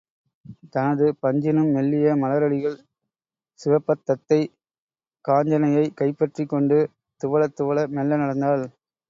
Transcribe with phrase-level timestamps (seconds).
[0.75, 2.77] தனது பஞ்சினும் மெல்லிய மலரடிகள்
[3.59, 4.41] சிவப்பத் தத்தை
[5.25, 6.79] காஞ்சனையைக் கைப்பற்றிக் கொண்டு
[7.21, 8.65] துவளத் துவள மெல்ல நடந்தாள்.